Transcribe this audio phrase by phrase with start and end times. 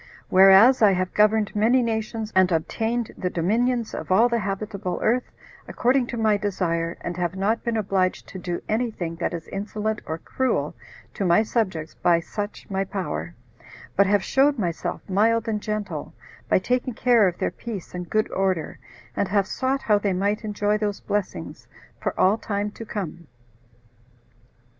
[0.29, 5.25] Whereas I have governed many nations, and obtained the dominions of all the habitable earth,
[5.67, 9.47] according to my desire, and have not been obliged to do any thing that is
[9.49, 10.73] insolent or cruel
[11.13, 13.35] to my subjects by such my power,
[13.95, 16.15] but have showed myself mild and gentle,
[16.49, 18.79] by taking care of their peace and good order,
[19.15, 21.67] and have sought how they might enjoy those blessings
[22.01, 23.27] for all time to come.